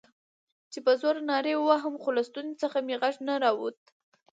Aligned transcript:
چې 0.71 0.79
په 0.85 0.91
زوره 1.01 1.21
نارې 1.31 1.53
ووهم، 1.57 1.95
خو 2.01 2.09
له 2.17 2.21
ستوني 2.29 2.53
څخه 2.63 2.77
مې 2.85 2.95
غږ 3.01 3.15
نه 3.27 3.33
راووت. 3.43 3.79